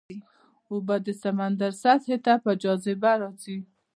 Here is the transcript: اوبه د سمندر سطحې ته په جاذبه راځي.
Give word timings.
اوبه 0.71 0.95
د 1.05 1.07
سمندر 1.23 1.71
سطحې 1.83 2.17
ته 2.25 2.33
په 2.43 2.51
جاذبه 2.61 3.11
راځي. 3.21 3.57